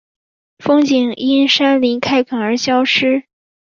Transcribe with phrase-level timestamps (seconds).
[0.57, 3.25] 风景因山林开垦而消失